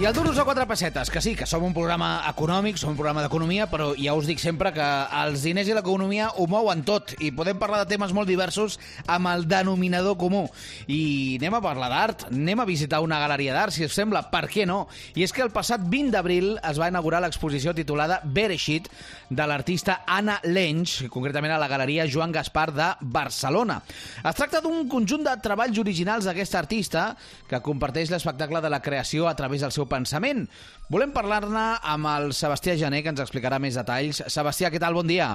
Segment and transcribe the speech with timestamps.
[0.00, 2.96] I el Duros a quatre pessetes, que sí, que som un programa econòmic, som un
[2.96, 4.84] programa d'economia, però ja us dic sempre que
[5.20, 9.28] els diners i l'economia ho mouen tot i podem parlar de temes molt diversos amb
[9.28, 10.46] el denominador comú.
[10.88, 14.46] I anem a parlar d'art, anem a visitar una galeria d'art, si us sembla, per
[14.48, 14.86] què no?
[15.20, 18.88] I és que el passat 20 d'abril es va inaugurar l'exposició titulada Bereshit
[19.28, 23.82] de l'artista Anna Lench, concretament a la galeria Joan Gaspar de Barcelona.
[24.24, 27.06] Es tracta d'un conjunt de treballs originals d'aquesta artista
[27.52, 30.46] que comparteix l'espectacle de la creació a través del seu pensament.
[30.90, 34.22] Volem parlar-ne amb el Sebastià Gené, que ens explicarà més detalls.
[34.30, 34.94] Sebastià, què tal?
[34.96, 35.34] Bon dia.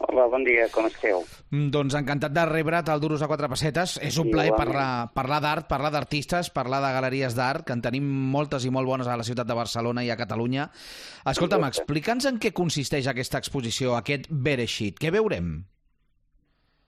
[0.00, 1.18] Hola, bon dia, com esteu?
[1.52, 3.98] Mm, Doncs encantat de rebre't al Duros a quatre pessetes.
[4.00, 4.56] És un plaer Igualment.
[4.72, 8.88] parlar, parlar d'art, parlar d'artistes, parlar de galeries d'art, que en tenim moltes i molt
[8.88, 10.70] bones a la ciutat de Barcelona i a Catalunya.
[11.28, 14.96] Escolta'm, explica'ns en què consisteix aquesta exposició, aquest Bereshit.
[14.98, 15.66] Què veurem?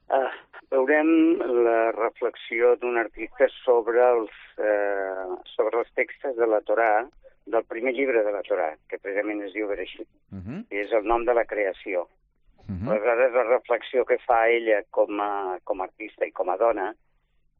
[0.08, 0.32] Ah,
[0.72, 7.06] veurem la reflexió d'un artista sobre els, eh, sobre els textos de la Torà,
[7.44, 10.64] del primer llibre de la Torà, que precisament es diu Bereshit, Uh -huh.
[10.70, 12.08] i és el nom de la creació.
[12.68, 12.90] Uh -huh.
[12.90, 16.94] Aleshores, la reflexió que fa ella com a, com a artista i com a dona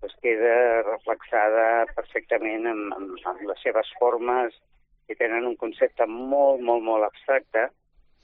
[0.01, 4.53] pues queda reflexada perfectament amb, amb, amb les seves formes
[5.06, 7.70] que tenen un concepte molt, molt, molt abstracte,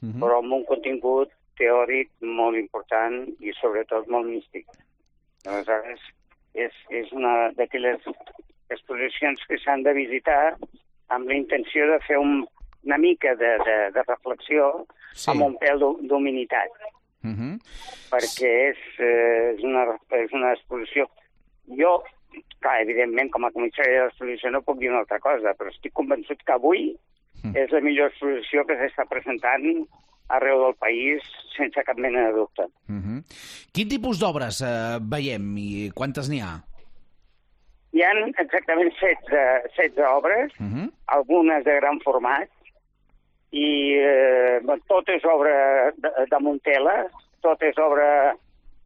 [0.01, 0.21] Uh -huh.
[0.21, 4.67] però amb un contingut teòric molt important i sobretot molt místic.
[5.49, 6.01] Aleshores,
[6.55, 8.01] és, és una d'aquelles
[8.71, 10.57] exposicions que s'han de visitar
[11.15, 12.43] amb la intenció de fer un,
[12.85, 14.87] una mica de, de, de reflexió
[15.19, 15.31] Sí.
[15.33, 16.71] amb un pèl d'hu- d'humilitat,
[17.25, 17.55] Uh -huh.
[18.13, 21.09] perquè és, eh, és, una, és una exposició...
[21.77, 22.05] Jo,
[22.61, 25.93] clar, evidentment, com a comissari de l'exposició no puc dir una altra cosa, però estic
[25.93, 26.97] convençut que avui
[27.45, 27.57] Mm.
[27.57, 29.87] és la millor exposició que s'està presentant
[30.29, 31.23] arreu del país
[31.59, 32.65] sense cap mena de dubte.
[32.89, 33.19] Uh -huh.
[33.75, 36.55] Quin tipus d'obres eh, veiem i quantes n'hi ha?
[37.93, 38.13] Hi ha
[38.45, 40.91] exactament 16, 16 obres, Uh -huh.
[41.07, 42.49] algunes de gran format,
[43.51, 47.07] i eh, tot és obra de, de Montela,
[47.41, 48.35] tot és obra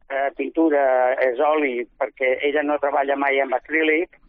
[0.09, 4.19] eh, pintura, és oli, perquè ella no treballa mai amb acrílic,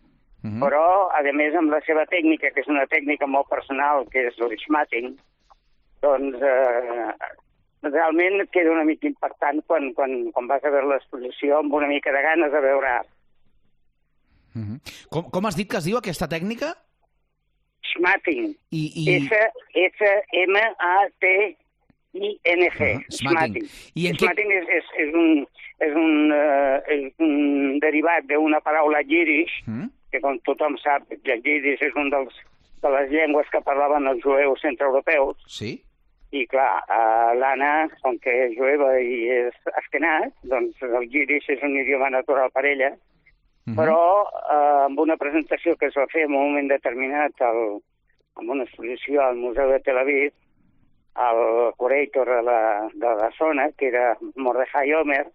[0.45, 0.61] Uh -huh.
[0.61, 4.37] però, a més, amb la seva tècnica, que és una tècnica molt personal, que és
[4.39, 5.17] l'Ishmating,
[6.03, 7.13] doncs eh,
[7.93, 12.13] realment queda una mica impactant quan, quan, quan vas a veure l'exposició amb una mica
[12.13, 13.09] de ganes de veure art.
[14.55, 14.79] Uh -huh.
[15.11, 16.75] com, com has dit que es diu aquesta tècnica?
[17.83, 18.55] Schmatting.
[18.71, 19.29] I, i...
[21.35, 22.81] S-S-M-A-T-I-N-G.
[22.95, 23.67] Ah, schmatting.
[23.95, 25.47] I en què- Schmatting és, és, és, un,
[25.81, 29.89] és, un, uh, és un derivat d'una paraula yiddish, Mm?
[30.11, 32.35] que com tothom sap, el yiddish és un dels,
[32.83, 35.83] de les llengües que parlaven els jueus centreeuropeus, Sí?
[36.35, 41.63] I clar, uh, l'Anna, com que és jueva i és esquenat, doncs el yiddish és
[41.63, 42.93] un idioma natural per ella,
[43.67, 43.77] Mhm.
[43.79, 43.97] però
[44.29, 47.79] eh, amb una presentació que es va fer en un moment determinat al,
[48.41, 50.33] en una exposició al Museu de Tel Aviv,
[51.17, 55.27] el curator de la, de la zona, que era Mordechai Omer,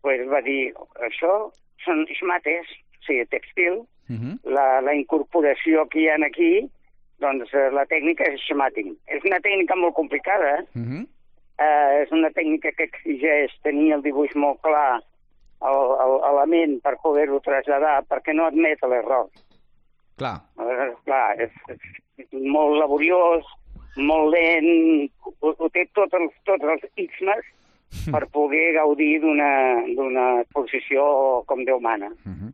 [0.00, 0.72] pues va dir,
[1.04, 1.50] això
[1.84, 2.64] són esmates,
[3.00, 4.38] o sigui, textil, Uh -huh.
[4.48, 6.64] la, la incorporació que hi ha aquí,
[7.22, 8.94] doncs eh, la tècnica és schmatting.
[9.06, 11.02] És una tècnica molt complicada, Uh -huh.
[11.58, 15.02] eh, és una tècnica que exigeix tenir el dibuix molt clar
[15.60, 19.28] al, al, a la ment per poder-ho traslladar, perquè no admet l'error.
[20.16, 20.38] Clar.
[20.58, 21.50] Eh, clar, és,
[22.16, 23.44] és molt laboriós,
[23.96, 27.44] molt lent, ho, ho té tots els, tots els ismes
[28.12, 29.50] per poder gaudir d'una
[29.96, 32.08] d'una exposició com Déu mana.
[32.26, 32.52] Uh -huh.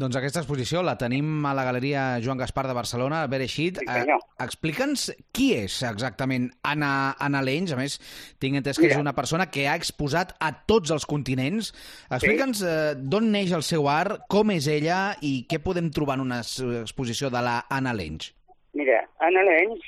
[0.00, 3.82] Doncs aquesta exposició la tenim a la Galeria Joan Gaspar de Barcelona, a Bereixit.
[3.82, 3.84] Sí.
[3.84, 7.74] Eh, Explica'ns qui és exactament Anna, Anna Lenys.
[7.74, 7.98] A més,
[8.40, 8.94] tinc entès que Mira.
[8.96, 11.74] és una persona que ha exposat a tots els continents.
[12.08, 16.24] Explica'ns eh, d'on neix el seu art, com és ella i què podem trobar en
[16.24, 18.30] una ex- exposició de la Anna Lenys.
[18.72, 19.84] Mira, Anna Lenz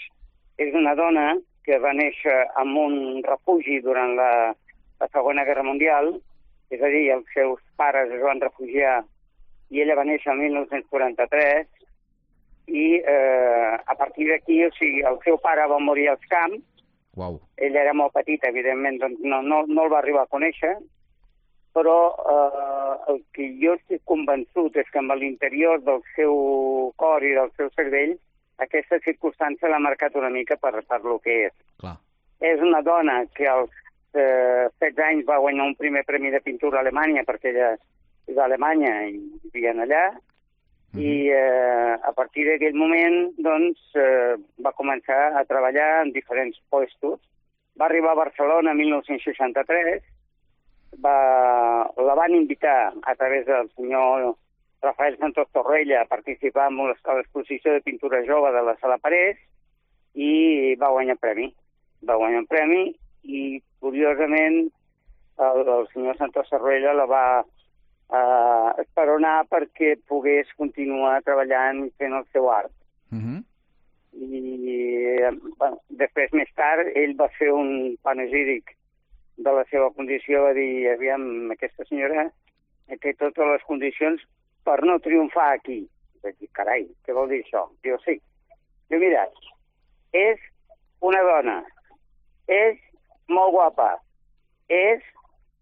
[0.61, 1.31] és una dona
[1.65, 4.31] que va néixer en un refugi durant la,
[5.01, 6.13] la Segona Guerra Mundial,
[6.69, 8.99] és a dir, els seus pares es van refugiar
[9.73, 11.67] i ella va néixer el 1943
[12.73, 16.63] i eh, a partir d'aquí, o sigui, el seu pare va morir als camps,
[17.17, 17.41] Uau.
[17.57, 20.77] ella era molt petita, evidentment, doncs no, no, no el va arribar a conèixer,
[21.73, 27.35] però eh, el que jo estic convençut és que amb l'interior del seu cor i
[27.37, 28.15] del seu cervell
[28.63, 31.55] aquesta circumstància l'ha marcat una mica per, per lo que és.
[31.81, 31.97] Clar.
[32.45, 33.73] És una dona que als
[34.15, 37.73] eh, 16 anys va guanyar un primer premi de pintura a Alemanya perquè ella
[38.29, 39.19] d'Alemanya i
[39.53, 40.05] vivien allà,
[40.93, 47.21] i eh, a partir d'aquell moment doncs, eh, va començar a treballar en diferents puestos.
[47.81, 50.03] Va arribar a Barcelona en 1963,
[51.01, 54.35] va, la van invitar a través del senyor
[54.83, 59.39] Rafael Santos Torrella a participar en l'exposició de pintura jove de la Sala Parés
[60.13, 61.49] i va guanyar premi.
[62.05, 62.83] Va guanyar un premi
[63.23, 64.67] i, curiosament,
[65.39, 67.25] el, el senyor Santos Torrella la va
[68.13, 72.73] eh, esperonar perquè pogués continuar treballant i fent el seu art.
[73.13, 73.41] Uh -huh.
[74.13, 75.19] I
[75.59, 78.77] bueno, després, més tard, ell va fer un panegíric
[79.37, 82.31] de la seva condició, va dir, aviam, aquesta senyora
[83.01, 84.21] té totes les condicions
[84.65, 85.89] per no triomfar aquí.
[86.23, 87.71] Vaig dir, carai, què vol dir això?
[87.83, 88.21] Diu, sí.
[88.91, 89.27] Diu, mira,
[90.13, 90.39] és
[91.01, 91.57] una dona,
[92.47, 92.79] és
[93.29, 93.97] molt guapa,
[94.69, 95.01] és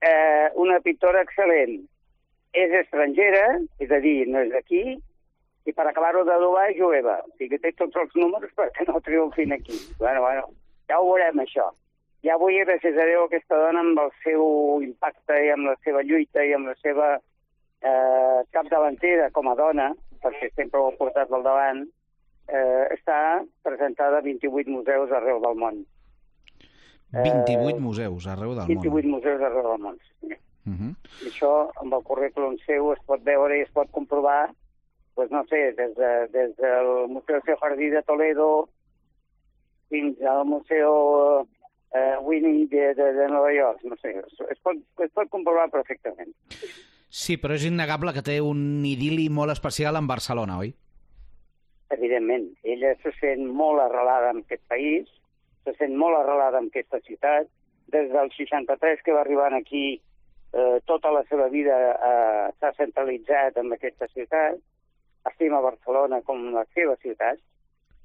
[0.03, 1.87] eh, una pintora excel·lent,
[2.57, 4.83] és estrangera, és a dir, no és d'aquí,
[5.69, 7.21] i per acabar-ho d'adobar és jueva.
[7.27, 9.77] O sigui, té tots els números perquè no triomfin aquí.
[10.01, 10.49] Bueno, bueno,
[10.91, 11.69] ja ho veurem, això.
[12.27, 14.43] Ja avui, gràcies a Déu, aquesta dona amb el seu
[14.85, 19.89] impacte i amb la seva lluita i amb la seva eh, capdavantera com a dona,
[20.21, 21.87] perquè sempre ho ha portat al davant,
[22.51, 25.81] eh, està presentada a 28 museus arreu del món.
[27.17, 29.01] 28 eh, museus arreu del 28 món.
[29.01, 30.01] 28 museus arreu del món.
[30.21, 30.40] Sí.
[30.67, 30.95] Uh -huh.
[31.25, 34.51] I això, amb el currículum seu, es pot veure i es pot comprovar,
[35.15, 38.69] pues no sé, des, de, des del Museu Jardí de Toledo
[39.89, 41.47] fins al Museu
[41.93, 44.15] eh, Winning de, de, de Nova York, no sé,
[44.51, 46.33] es pot, es pot comprovar perfectament.
[47.11, 50.71] Sí, però és innegable que té un idili molt especial en Barcelona, oi?
[51.91, 55.09] Evidentment, ella se sent molt arrelada en aquest país,
[55.67, 57.51] se sent molt arrelada en aquesta ciutat,
[57.91, 60.01] des del 63 que va arribar aquí
[60.53, 64.59] eh, tota la seva vida eh, s'ha centralitzat en aquesta ciutat,
[65.31, 67.39] estima Barcelona com la seva ciutat,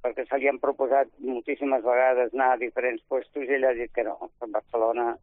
[0.05, 3.91] perquè se li han proposat moltíssimes vegades anar a diferents puestos i ella ha dit
[3.93, 5.15] que no, que Barcelona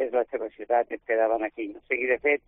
[0.00, 1.68] és la seva ciutat i es quedaven aquí.
[1.76, 2.40] O sigui, de fet,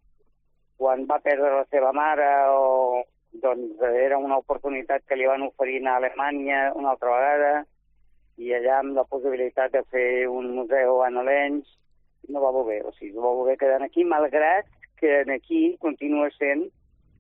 [0.81, 3.05] quan va perdre la seva mare o
[3.43, 7.55] doncs era una oportunitat que li van oferir a Alemanya una altra vegada
[8.39, 11.67] i allà amb la possibilitat de fer un museu a Nolenys
[12.29, 14.67] no va voler, o sigui, va voler quedar aquí, malgrat
[15.01, 16.69] que aquí continua sent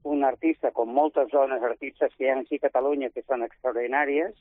[0.04, 4.34] un artista, com moltes dones artistes que hi ha aquí a Catalunya, que són extraordinàries,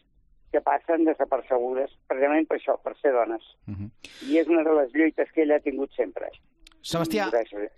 [0.51, 3.42] que passen desapercebudes precisament per això, per ser dones.
[3.68, 3.89] Uh -huh.
[4.30, 6.30] I és una de les lluites que ella ha tingut sempre.
[6.83, 7.30] Sebastià,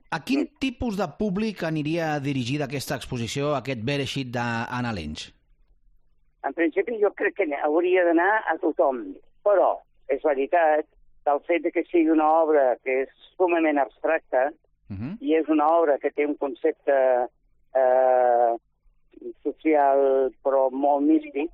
[0.10, 5.32] a quin tipus de públic aniria dirigida aquesta exposició, aquest Bereshit d'Anna Lenys?
[6.44, 9.16] En principi jo crec que hauria d'anar a tothom,
[9.46, 9.78] però
[10.08, 10.86] és veritat
[11.26, 14.52] que el fet de que sigui una obra que és sumament abstracta
[14.88, 15.18] Uh -huh.
[15.20, 16.94] i és una obra que té un concepte
[17.74, 18.52] eh,
[19.42, 21.50] social però molt místic,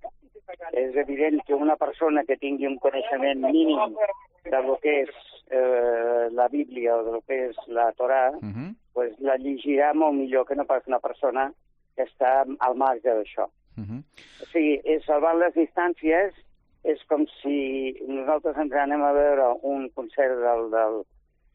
[0.73, 3.95] és evident que una persona que tingui un coneixement mínim
[4.43, 5.09] de lo que és
[5.49, 8.75] eh, la Bíblia o de lo que és la Torà, Uh -huh.
[8.93, 11.53] pues la llegirà molt millor que no pas una persona
[11.95, 13.45] que està al marge d'això.
[13.77, 14.03] Uh -huh.
[14.43, 16.33] O sigui, és salvant les distàncies
[16.83, 21.01] és com si nosaltres ens anem a veure un concert del, del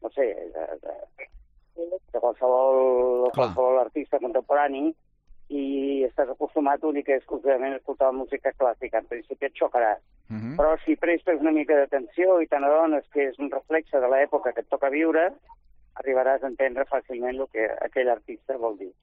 [0.01, 0.95] no sé, de, de,
[2.13, 3.49] de qualsevol, Clar.
[3.49, 4.87] qualsevol artista contemporani
[5.47, 5.65] i
[6.07, 8.99] estàs acostumat únic i exclusivament a escoltar música clàssica.
[8.99, 9.93] En principi et xocarà.
[10.29, 10.55] Uh -huh.
[10.59, 14.53] Però si prestes una mica d'atenció i te n'adones que és un reflexe de l'època
[14.53, 15.31] que et toca viure,
[15.95, 18.93] arribaràs a entendre fàcilment el que aquell artista vol dir.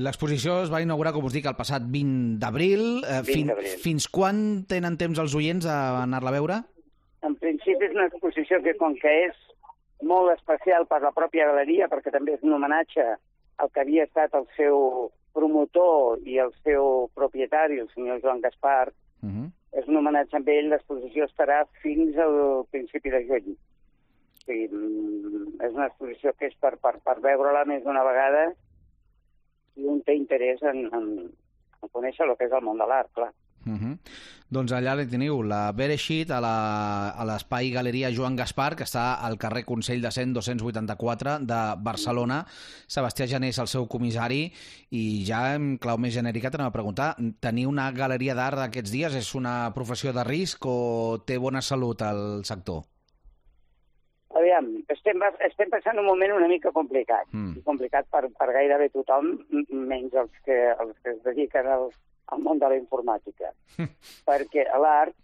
[0.00, 3.04] L'exposició es va inaugurar, com us dic, el passat 20 d'abril.
[3.04, 3.50] Eh, 20 fin,
[3.82, 6.60] fins quan tenen temps els oients a anar-la a veure?
[7.22, 9.36] En principi és una exposició que, com que és
[10.02, 13.04] molt especial per la pròpia galeria, perquè també és un homenatge
[13.60, 18.88] al que havia estat el seu promotor i el seu propietari, el senyor Joan Gaspar,
[19.22, 19.50] Uh -huh.
[19.72, 23.50] és un homenatge amb ell, l'exposició estarà fins al principi de juny.
[23.52, 28.54] O sigui, mm, és una exposició que és per, per, per veure-la més d'una vegada
[29.76, 31.06] i un té interès en, en,
[31.82, 33.30] en conèixer el que és el món de l'art, clar.
[33.66, 33.98] Uh -huh.
[34.50, 36.40] Doncs allà li teniu la Bereshit a
[37.28, 42.46] l'espai Galeria Joan Gaspar, que està al carrer Consell de Cent 284 de Barcelona.
[42.88, 44.52] Sebastià Jané és el seu comissari
[44.90, 49.14] i ja en clau més genèrica t'anem a preguntar, tenir una galeria d'art d'aquests dies
[49.14, 52.89] és una professió de risc o té bona salut al sector?
[54.40, 57.28] Aviam, estem, estem passant un moment una mica complicat.
[57.36, 57.60] Mm.
[57.66, 59.34] Complicat per, per gairebé tothom,
[59.70, 61.90] menys els que, els que es dediquen al,
[62.32, 63.52] al món de la informàtica.
[64.28, 65.16] perquè l'art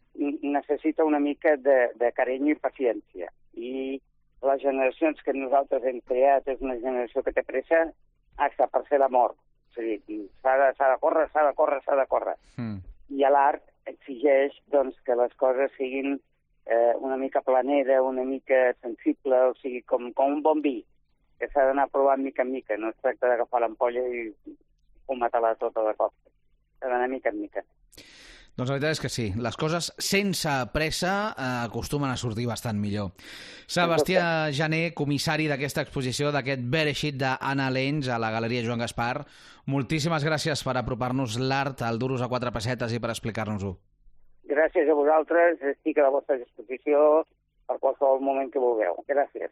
[0.43, 3.31] necessita una mica de, de carinyo i paciència.
[3.57, 3.97] I
[4.47, 7.87] les generacions que nosaltres hem creat és una generació que té pressa
[8.37, 9.37] hasta per fer la mort.
[9.71, 12.79] O sigui, s'ha de, de córrer, s'ha de córrer, s'ha de córrer Mm.
[13.13, 16.17] i l'art exigeix doncs, que les coses siguin
[16.67, 20.81] eh, una mica planera, una mica sensible, o sigui, com, com un bon vi,
[21.39, 24.29] que s'ha d'anar provant mica en mica, no es tracta d'agafar l'ampolla i
[25.07, 26.15] fumar-te-la tota de cop.
[26.81, 27.63] S'ha d'anar mica en mica.
[28.57, 32.79] Doncs la veritat és que sí, les coses sense pressa eh, acostumen a sortir bastant
[32.81, 33.11] millor.
[33.69, 39.27] Sebastià Jané, comissari d'aquesta exposició, d'aquest Bereshit d'Anna Lenys a la Galeria Joan Gaspar,
[39.69, 43.77] moltíssimes gràcies per apropar-nos l'art al duros a quatre pessetes i per explicar-nos-ho.
[44.47, 47.25] Gràcies a vosaltres, estic a la vostra disposició
[47.67, 48.95] per qualsevol moment que vulgueu.
[49.11, 49.43] Gràcies.